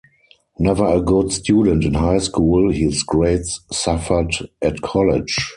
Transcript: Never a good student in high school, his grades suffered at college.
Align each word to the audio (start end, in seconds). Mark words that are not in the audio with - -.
Never 0.57 0.87
a 0.87 0.99
good 0.99 1.31
student 1.31 1.83
in 1.83 1.93
high 1.93 2.17
school, 2.17 2.71
his 2.71 3.03
grades 3.03 3.61
suffered 3.71 4.31
at 4.59 4.81
college. 4.81 5.35